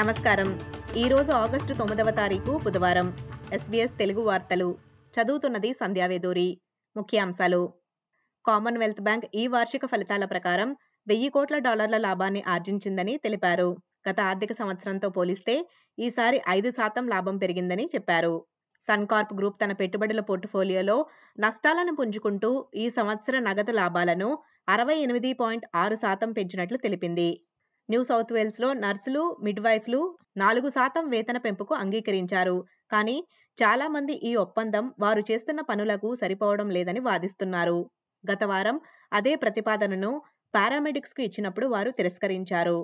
నమస్కారం. 0.00 0.60
ఈరోజు 0.96 1.32
ఆగస్టు 1.32 1.74
తొమ్మిదవ 1.74 2.10
తారీఖు 2.10 2.60
బుధవారం. 2.64 3.16
ఎస్బీఎస్ 3.52 3.98
తెలుగు 3.98 4.22
వార్తలు. 4.22 4.78
చదువుతున్నది 5.16 5.72
సంధ్యావేదూరి 5.72 6.60
ముఖ్యాంశాలు. 6.96 7.72
కామన్వెల్త్ 8.46 9.00
బ్యాంక్ 9.00 9.24
ఈ 9.34 9.46
వార్షిక 9.46 9.86
ఫలితాల 9.86 10.24
ప్రకారం 10.24 10.76
వెయ్యి 11.08 11.28
కోట్ల 11.28 11.58
డాలర్ల 11.58 11.96
లాభాన్ని 11.96 12.44
ఆర్జించిందని 12.48 13.16
తెలిపారు. 13.16 13.76
గత 14.10 14.20
ఆర్థిక 14.20 14.52
సంవత్సరంతో 14.52 15.08
పోలిస్తే 15.08 15.68
ఈసారి 15.98 16.42
ఐదు 16.48 16.70
శాతం 16.70 17.08
లాభం 17.08 17.38
పెరిగిందని 17.38 17.90
చెప్పారు. 17.94 18.44
సన్కార్ప్ 18.82 19.34
గ్రూప్ 19.34 19.64
తన 19.64 19.72
పెట్టుబడుల 19.72 20.20
పోర్టుఫోలియోలో 20.20 21.06
నష్టాలను 21.40 21.96
పుంజుకుంటూ 21.96 22.68
ఈ 22.74 22.90
సంవత్సర 22.90 23.38
నగదు 23.38 23.70
లాభాలను 23.70 24.38
అరవై 24.68 24.94
ఎనిమిది 24.94 25.32
పాయింట్ 25.32 25.66
ఆరు 25.74 25.94
శాతం 25.94 26.32
పెంచినట్లు 26.32 26.76
తెలిపింది. 26.76 27.40
న్యూ 27.90 28.00
సౌత్ 28.04 28.32
వేల్స్లో 28.32 28.68
నర్సులు 28.72 29.22
మిడ్వైఫ్లు 29.42 30.00
నాలుగు 30.36 30.68
శాతం 30.68 31.04
వేతన 31.08 31.38
పెంపుకు 31.38 31.74
అంగీకరించారు. 31.74 32.56
కానీ 32.92 33.16
చాలామంది 33.56 34.14
ఈ 34.30 34.32
ఒప్పందం 34.34 34.84
వారు 35.00 35.22
చేస్తున్న 35.30 35.60
పనులకు 35.60 36.14
సరిపోవడం 36.14 36.68
లేదని 36.70 37.00
వాదిస్తున్నారు. 37.00 37.78
గత 38.24 38.44
వారం 38.44 38.76
అదే 39.12 39.36
ప్రతిపాదనను 39.36 40.12
పారామెడిక్స్కు 40.54 41.22
ఇచ్చినప్పుడు 41.22 41.66
వారు 41.66 41.90
తిరస్కరించారు. 41.90 42.78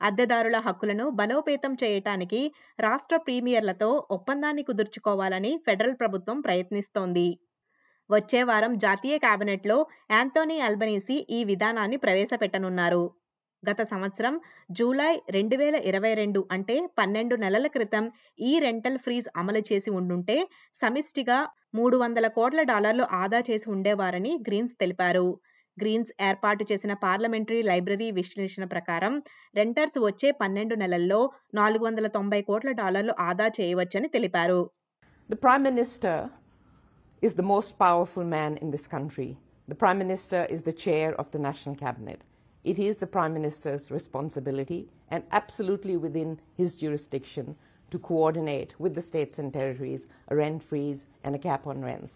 అద్దెదారుల 0.00 0.56
హక్కులను 0.58 1.10
బలోపేతం 1.10 1.72
చేయటానికి 1.84 2.40
రాష్ట్ర 2.78 3.16
ప్రీమియర్లతో 3.16 3.88
ఒప్పందాన్ని 4.10 4.62
కుదుర్చుకోవాలని 4.62 5.52
ఫెడరల్ 5.66 5.96
ప్రభుత్వం 6.00 6.40
ప్రయత్నిస్తోంది. 6.40 7.28
వచ్చే 8.10 8.42
వారం 8.42 8.76
జాతీయ 8.76 9.18
కేబినెట్లో 9.18 9.78
యాంతోనీ 10.10 10.60
అల్బనీసీ 10.60 11.16
ఈ 11.30 11.40
విధానాన్ని 11.44 11.96
ప్రవేశపెట్టనున్నారు. 11.96 13.04
గత 13.62 13.80
సంవత్సరం 13.82 14.34
జూలై 14.70 15.12
రెండు 15.30 15.56
వేల 15.56 15.76
ఇరవై 15.90 16.14
రెండు 16.14 16.40
అంటే 16.50 16.74
పన్నెండు 16.98 17.34
నెలల 17.36 17.66
క్రితం 17.66 18.04
ఈ 18.40 18.52
రెంటల్ 18.58 18.98
ఫ్రీజ్ 18.98 19.28
అమలు 19.36 19.62
చేసి 19.72 19.90
ఉండుంటే 19.90 20.36
సమిష్టిగా 20.76 21.38
మూడు 21.74 21.96
వందల 21.96 22.26
కోట్ల 22.28 22.62
డాలర్లు 22.62 23.06
ఆదా 23.12 23.40
చేసి 23.50 23.66
ఉండేవారని 23.70 24.32
గ్రీన్స్ 24.48 24.74
తెలిపారు. 24.80 25.28
గ్రీన్స్ 25.78 26.12
ఏర్పాటు 26.20 26.62
చేసిన 26.70 26.92
పార్లమెంటరీ 27.06 27.60
లైబ్రరీ 27.62 28.10
విశ్లేషణ 28.10 28.64
ప్రకారం 28.64 29.12
రెంటర్స్ 29.54 29.98
వచ్చే 29.98 30.30
పన్నెండు 30.40 30.74
నెలల్లో 30.74 31.20
నాలుగు 31.54 31.84
వందల 31.84 32.06
తొంభై 32.16 32.40
కోట్ల 32.42 32.70
డాలర్లు 32.72 33.14
ఆదా 33.28 33.48
చేయవచ్చని 33.60 34.08
తెలిపారు. 34.08 34.60
The 35.30 35.36
prime 35.44 35.64
minister 35.64 36.24
is 37.22 37.36
the 37.36 37.44
most 37.52 37.74
powerful 37.80 38.30
man 38.36 38.56
in 38.62 38.72
this 38.76 38.88
country 38.88 39.28
the 39.68 39.76
prime 39.82 39.98
minister 39.98 40.46
is 40.56 40.64
the 40.68 40.74
chair 40.84 41.14
of 41.22 41.30
the 41.36 41.38
national 41.46 41.78
cabinet 41.84 42.22
It 42.68 42.78
is 42.78 42.98
the 42.98 43.06
Prime 43.08 43.32
Minister's 43.32 43.90
responsibility 43.90 44.78
and 45.10 45.22
absolutely 45.32 45.96
within 45.96 46.30
his 46.54 46.74
jurisdiction 46.74 47.46
to 47.92 47.98
coordinate 48.00 48.74
with 48.78 48.94
the 48.94 49.00
states 49.00 49.38
and 49.38 49.50
territories 49.50 50.02
a 50.28 50.36
rent 50.36 50.62
freeze 50.62 51.06
and 51.24 51.34
a 51.34 51.40
cap 51.40 51.62
on 51.66 51.78
rents. 51.82 52.14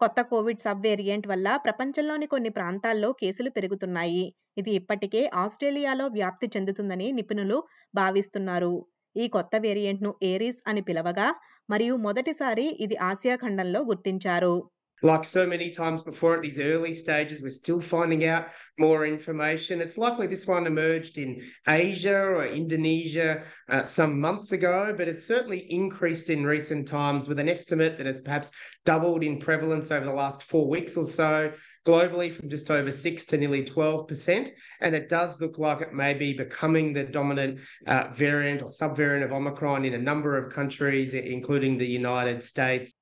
కొత్త 0.00 0.20
Covid 0.30 0.62
sub 0.64 0.80
variant 0.84 1.26
వల్ల 1.32 1.48
ప్రపంచంలోని 1.64 2.26
కొన్ని 2.32 2.50
ప్రాంతాల్లో 2.56 3.10
కేసులు 3.20 3.50
పెరుగుతున్నాయి 3.56 4.24
ఇది 4.56 4.72
ఇప్పటికే 4.80 5.22
ఆస్ట్రేలియాలో 5.42 6.06
వ్యాప్తి 6.16 6.46
చెందుతుందని 6.54 7.08
నిపుణులు 7.18 7.58
భావిస్తున్నారు 7.94 8.74
ఈ 9.16 9.26
కొత్త 9.36 9.56
వేరియంట్ను 9.64 10.12
ఏరీస్ 10.30 10.60
అని 10.70 10.82
పిలవగా 10.88 11.28
మరియు 11.68 11.96
మొదటిసారి 12.06 12.66
ఇది 12.86 12.98
ఆసియా 13.10 13.36
ఖండంలో 13.44 13.82
గుర్తించారు 13.90 14.54
Like 15.02 15.24
so 15.24 15.46
many 15.46 15.70
times 15.70 16.02
before 16.02 16.36
at 16.36 16.42
these 16.42 16.58
early 16.58 16.94
stages, 16.94 17.42
we're 17.42 17.50
still 17.50 17.80
finding 17.80 18.24
out 18.24 18.46
more 18.78 19.06
information. 19.06 19.80
It's 19.80 19.98
likely 19.98 20.26
this 20.26 20.46
one 20.46 20.66
emerged 20.66 21.18
in 21.18 21.42
Asia 21.68 22.16
or 22.16 22.46
Indonesia 22.46 23.42
uh, 23.68 23.82
some 23.82 24.18
months 24.18 24.52
ago, 24.52 24.94
but 24.96 25.08
it's 25.08 25.26
certainly 25.26 25.70
increased 25.70 26.30
in 26.30 26.46
recent 26.46 26.88
times 26.88 27.28
with 27.28 27.38
an 27.38 27.50
estimate 27.50 27.98
that 27.98 28.06
it's 28.06 28.22
perhaps 28.22 28.52
doubled 28.86 29.22
in 29.22 29.38
prevalence 29.38 29.90
over 29.90 30.06
the 30.06 30.12
last 30.12 30.42
four 30.42 30.68
weeks 30.68 30.96
or 30.96 31.04
so, 31.04 31.52
globally 31.84 32.32
from 32.32 32.48
just 32.48 32.70
over 32.70 32.90
6 32.90 33.24
to 33.26 33.36
nearly 33.36 33.62
12%. 33.62 34.50
And 34.80 34.94
it 34.94 35.08
does 35.08 35.40
look 35.40 35.58
like 35.58 35.82
it 35.82 35.92
may 35.92 36.14
be 36.14 36.32
becoming 36.32 36.92
the 36.92 37.04
dominant 37.04 37.60
uh, 37.86 38.08
variant 38.14 38.62
or 38.62 38.68
subvariant 38.68 39.24
of 39.24 39.32
Omicron 39.32 39.84
in 39.84 39.94
a 39.94 39.98
number 39.98 40.38
of 40.38 40.52
countries, 40.52 41.12
including 41.12 41.76
the 41.76 41.86
United 41.86 42.42
States. 42.42 42.93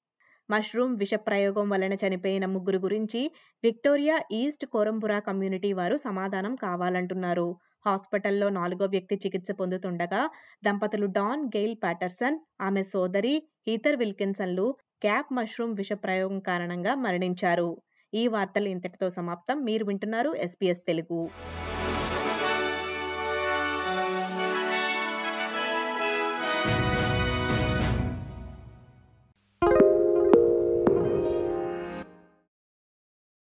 Mushroom 0.53 0.95
విష 0.97 1.15
ప్రయోగం 1.27 1.67
వలన 1.71 1.95
చనిపోయిన 2.03 2.45
ముగ్గురు 2.47 2.79
గురించి 2.79 3.21
Victoria 3.65 4.17
east 4.33 4.65
కోరంపురా 4.67 5.19
community 5.19 5.71
వారు 5.73 5.97
సమాధానం 5.97 6.55
కావాలంటున్నారు. 6.65 7.47
హాస్పిటల్లో 7.87 8.49
నాలుగో 8.51 8.87
వ్యక్తి 8.87 9.17
చికిత్స 9.25 9.51
పొందుతుండగా 9.61 10.21
దంపతులు 10.65 11.07
డాన్ 11.19 11.43
గెయిల్ 11.57 11.77
ప్యాటర్సన్ 11.85 12.37
ఆమె 12.61 12.83
సోదరి 12.93 13.35
హీథర్ 13.69 13.97
విల్కిన్సన్లు 13.97 14.67
క్యాప్ 15.03 15.33
మష్రూమ్ 15.39 15.75
విష 15.77 15.93
ప్రయోగం 16.05 16.41
కారణంగా 16.51 16.95
మరణించారు. 17.07 17.71
ఈ 18.13 18.25
వార్తలు 18.29 18.69
ఇంతటితో 18.69 19.09
సమాప్తం. 19.11 19.59
మీరు 19.65 19.85
వింటున్నారు 19.85 20.33
ఎస్పీఎస్ 20.47 20.85
తెలుగు. 20.89 21.21